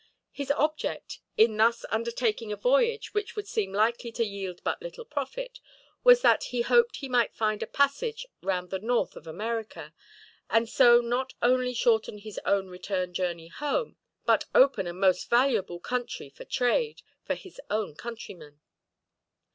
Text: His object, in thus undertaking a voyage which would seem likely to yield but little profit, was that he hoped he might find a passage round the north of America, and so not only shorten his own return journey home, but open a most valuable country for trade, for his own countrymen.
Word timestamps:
His 0.31 0.49
object, 0.49 1.19
in 1.37 1.55
thus 1.57 1.85
undertaking 1.91 2.51
a 2.51 2.55
voyage 2.55 3.13
which 3.13 3.35
would 3.35 3.47
seem 3.47 3.71
likely 3.71 4.11
to 4.13 4.23
yield 4.25 4.59
but 4.63 4.81
little 4.81 5.05
profit, 5.05 5.59
was 6.03 6.23
that 6.23 6.45
he 6.45 6.63
hoped 6.63 6.95
he 6.95 7.07
might 7.07 7.35
find 7.35 7.61
a 7.61 7.67
passage 7.67 8.25
round 8.41 8.71
the 8.71 8.79
north 8.79 9.15
of 9.15 9.27
America, 9.27 9.93
and 10.49 10.67
so 10.67 11.01
not 11.01 11.35
only 11.43 11.75
shorten 11.75 12.17
his 12.17 12.39
own 12.45 12.67
return 12.67 13.13
journey 13.13 13.49
home, 13.49 13.95
but 14.25 14.45
open 14.55 14.87
a 14.87 14.93
most 14.93 15.29
valuable 15.29 15.79
country 15.79 16.31
for 16.31 16.45
trade, 16.45 17.03
for 17.23 17.35
his 17.35 17.61
own 17.69 17.93
countrymen. 17.93 18.59